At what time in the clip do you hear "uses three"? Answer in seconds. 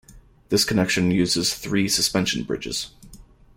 1.11-1.87